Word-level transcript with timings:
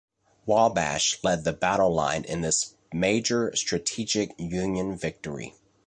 "Wabash" 0.47 1.23
led 1.23 1.43
the 1.43 1.53
battle 1.53 1.93
line 1.93 2.23
in 2.23 2.41
this 2.41 2.73
major 2.91 3.55
strategic 3.55 4.33
Union 4.39 4.97
victory. 4.97 5.53